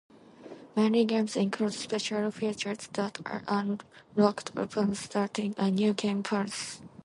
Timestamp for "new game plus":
5.69-6.81